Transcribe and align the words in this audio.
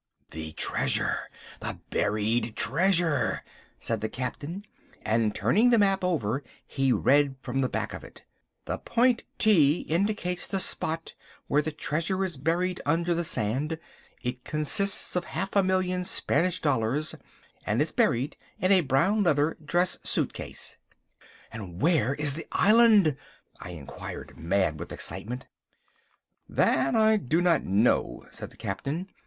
"The 0.31 0.53
treasure, 0.53 1.29
the 1.59 1.77
buried 1.91 2.55
treasure," 2.55 3.43
said 3.79 4.01
the 4.01 4.09
Captain, 4.09 4.65
and 5.03 5.35
turning 5.35 5.69
the 5.69 5.77
map 5.77 6.03
over 6.03 6.41
he 6.65 6.91
read 6.91 7.35
from 7.43 7.61
the 7.61 7.69
back 7.69 7.93
of 7.93 8.03
it—"The 8.03 8.79
point 8.79 9.25
T 9.37 9.81
indicates 9.81 10.47
the 10.47 10.59
spot 10.59 11.13
where 11.45 11.61
the 11.61 11.71
treasure 11.71 12.25
is 12.25 12.35
buried 12.35 12.81
under 12.83 13.13
the 13.13 13.23
sand; 13.23 13.77
it 14.23 14.43
consists 14.43 15.15
of 15.15 15.25
half 15.25 15.55
a 15.55 15.61
million 15.61 16.03
Spanish 16.03 16.61
dollars, 16.61 17.13
and 17.63 17.79
is 17.79 17.91
buried 17.91 18.35
in 18.57 18.71
a 18.71 18.81
brown 18.81 19.21
leather 19.21 19.55
dress 19.63 19.99
suit 20.01 20.33
case." 20.33 20.79
"And 21.51 21.79
where 21.79 22.15
is 22.15 22.33
the 22.33 22.47
island?" 22.51 23.17
I 23.59 23.69
inquired, 23.69 24.35
mad 24.35 24.79
with 24.79 24.91
excitement. 24.91 25.45
"That 26.49 26.95
I 26.95 27.17
do 27.17 27.39
not 27.39 27.63
know," 27.65 28.25
said 28.31 28.49
the 28.49 28.57
Captain. 28.57 29.07